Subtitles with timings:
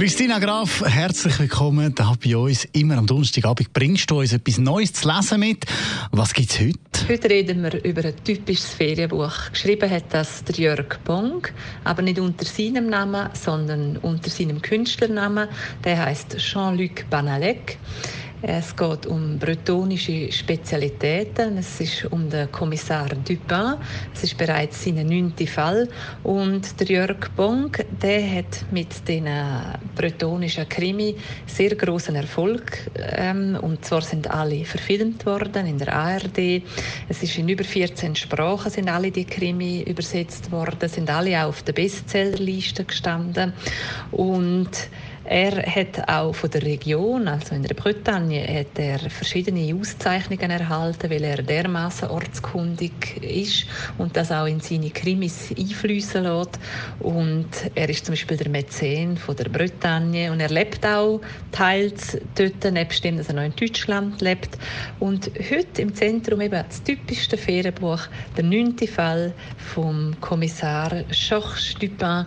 [0.00, 2.64] Christina Graf, herzlich willkommen da bei uns.
[2.72, 5.66] Immer am Donnerstagabend bringst du uns etwas Neues zu lesen mit.
[6.10, 7.06] Was gibt es heute?
[7.06, 9.50] Heute reden wir über ein typisches Ferienbuch.
[9.52, 11.46] Geschrieben hat das der Jörg Bong,
[11.84, 15.50] aber nicht unter seinem Namen, sondern unter seinem Künstlernamen.
[15.84, 17.76] Der heißt Jean-Luc Banalek.
[18.42, 21.58] Es geht um bretonische Spezialitäten.
[21.58, 23.74] Es ist um den Kommissar Dupin.
[24.14, 25.88] Es ist bereits sein neunter Fall.
[26.22, 29.28] Und der Jörg Bong, der hat mit den
[29.94, 32.90] bretonischen Krimi sehr großen Erfolg.
[32.96, 36.62] Ähm, und zwar sind alle verfilmt worden in der ARD.
[37.10, 41.48] Es ist in über 14 Sprachen sind alle die Krimi übersetzt worden, sind alle auch
[41.48, 43.52] auf der Bestsellerliste gestanden.
[44.12, 44.70] Und
[45.24, 51.10] er hat auch von der Region, also in der Bretagne, hat er verschiedene Auszeichnungen erhalten,
[51.10, 53.66] weil er dermaßen ortskundig ist
[53.98, 56.58] und das auch in seine Krimis einfließen lässt.
[57.00, 61.20] Und er ist zum Beispiel der Mäzen von der Bretagne und er lebt auch
[61.52, 64.58] teils dort, nebst dem, dass er noch in Deutschland lebt.
[65.00, 68.00] Und heute im Zentrum eben das typischste Ferienbuch,
[68.36, 72.26] der neunte Fall vom Kommissar Georges Dupin,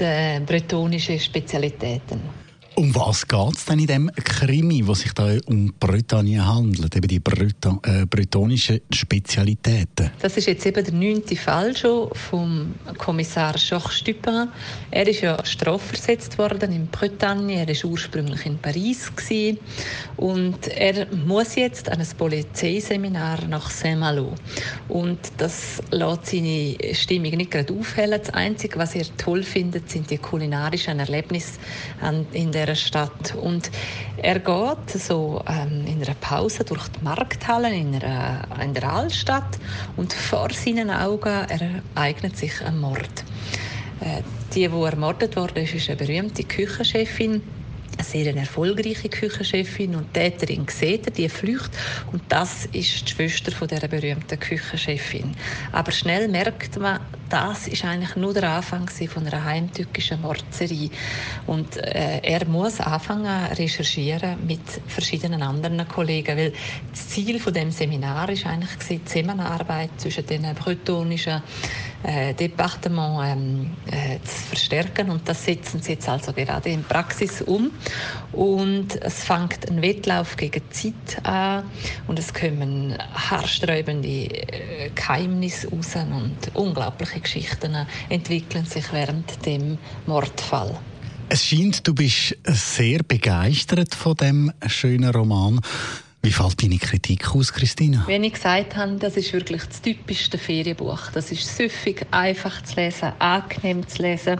[0.00, 2.39] der bretonischen Spezialitäten.
[2.76, 7.08] Um was geht es denn in dem Krimi, wo sich da um Bretagne handelt, eben
[7.08, 10.10] die Breta äh, bretonischen Spezialitäten?
[10.20, 14.48] Das ist jetzt eben der neunte Fall schon vom Kommissar Georges Dupin.
[14.90, 17.56] Er ist ja strafversetzt worden in Bretagne.
[17.56, 19.58] Er war ursprünglich in Paris gewesen.
[20.16, 24.34] und er muss jetzt an ein Polizeiseminar nach Saint-Malo.
[24.88, 28.20] Und das lässt seine Stimmung nicht gerade aufhellen.
[28.20, 31.58] Das Einzige, was er toll findet, sind die kulinarischen Erlebnisse
[32.32, 33.34] in der dieser Stadt.
[33.34, 33.70] Und
[34.16, 39.58] er geht so ähm, in einer Pause durch die Markthallen in, einer, in der Altstadt
[39.96, 41.46] und vor seinen Augen
[41.94, 43.24] ereignet sich ein Mord.
[44.00, 44.22] Äh,
[44.54, 47.42] die, die ermordet wurde, ist eine berühmte Küchenchefin
[48.00, 51.70] eine sehr erfolgreiche Küchenchefin und die Täterin sieht die flücht
[52.12, 55.34] und das ist die Schwester von der berühmten Küchenchefin.
[55.72, 60.90] Aber schnell merkt man, das ist eigentlich nur der Anfang von einer heimtückischen Mordserie.
[61.46, 66.52] Und äh, er muss anfangen recherchieren mit verschiedenen anderen Kollegen, weil
[66.90, 71.40] das Ziel von dem Seminar ist eigentlich die Zusammenarbeit zwischen den bretonischen
[72.02, 77.42] äh, Departement ähm, äh, zu verstärken und das setzen sie jetzt also gerade in Praxis
[77.42, 77.70] um
[78.32, 81.64] und es fängt ein Wettlauf gegen Zeit an
[82.06, 87.76] und es kommen haarsträubende äh, Geheimnisse raus und unglaubliche Geschichten
[88.08, 90.78] entwickeln sich während dem Mordfall.
[91.28, 95.60] Es scheint, du bist sehr begeistert von dem schönen Roman.
[96.22, 98.04] Wie fällt deine Kritik aus, Christina?
[98.06, 101.10] Wie ich gesagt habe, das ist wirklich das typischste Ferienbuch.
[101.14, 104.38] Das ist süffig, einfach zu lesen, angenehm zu lesen.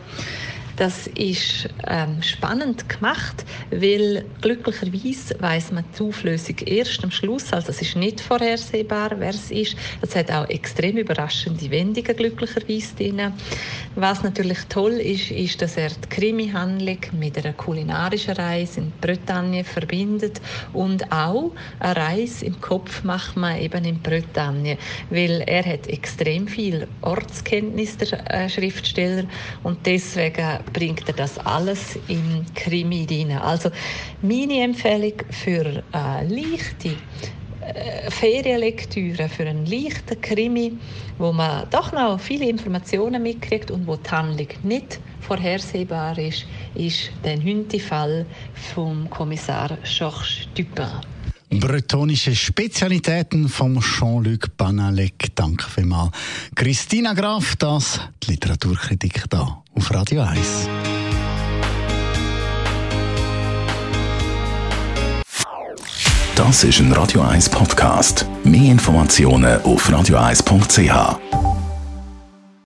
[0.81, 7.53] Das ist ähm, spannend gemacht, weil glücklicherweise weiß man die Auflösung erst am Schluss.
[7.53, 9.77] Also es ist nicht vorhersehbar, wer es ist.
[10.01, 13.35] Es hat auch extrem überraschende Wendungen glücklicherweise drin.
[13.95, 19.65] Was natürlich toll ist, ist, dass er die Krimi-Handlung mit einer kulinarischen Reise in Bretagne
[19.65, 20.41] verbindet
[20.73, 24.79] und auch eine Reise im Kopf macht man eben in Bretagne,
[25.11, 29.25] weil er hat extrem viel Ortskenntnis der äh, Schriftsteller
[29.63, 33.39] und deswegen bringt er das alles im Krimi rein.
[33.39, 33.71] Also
[34.23, 36.97] meine Empfehlung für eine leichte
[37.61, 40.73] äh, Ferienlektüre für einen leichten Krimi,
[41.19, 47.13] wo man doch noch viele Informationen mitkriegt und wo die Handlung nicht vorhersehbar ist, ist
[47.25, 50.89] der neunte Fall vom Kommissar Georges Dupin.
[51.51, 55.35] Bretonische Spezialitäten vom Jean-Luc Banalek.
[55.35, 56.13] Danke vielmals.
[56.55, 60.69] Christina Graf, das die Literaturkritik da auf Radio 1.
[66.37, 68.25] Das ist ein Radio 1 Podcast.
[68.45, 71.40] Mehr Informationen auf radio1.ch.